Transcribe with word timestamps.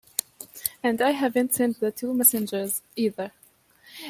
And 0.81 0.99
I 0.99 1.11
haven’t 1.11 1.53
sent 1.53 1.79
the 1.79 1.91
two 1.91 2.11
messengers, 2.15 2.81
either. 2.95 3.33